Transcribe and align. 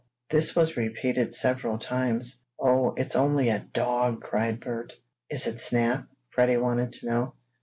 This 0.31 0.55
was 0.55 0.77
repeated 0.77 1.35
several 1.35 1.77
times. 1.77 2.43
"Oh, 2.59 2.95
it's 2.97 3.15
only 3.15 3.49
a 3.49 3.59
dog!" 3.71 4.19
cried 4.23 4.59
Bert. 4.59 4.93
"Is 5.29 5.45
it 5.45 5.59
Snap?" 5.59 6.05
Freddie 6.31 6.57
wanted 6.57 6.91
to 6.93 7.05
know. 7.05 7.33